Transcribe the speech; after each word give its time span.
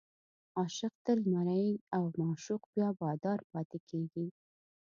عاشق 0.57 0.93
تل 1.05 1.19
مریی 1.33 1.73
او 1.95 2.03
معشوق 2.21 2.61
بیا 2.73 2.89
بادار 3.01 3.39
پاتې 3.51 3.79
کېږي. 3.89 4.27